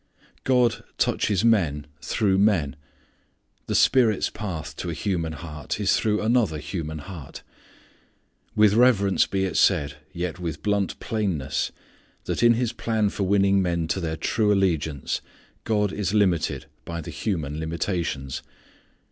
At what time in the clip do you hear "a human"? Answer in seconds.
4.89-5.33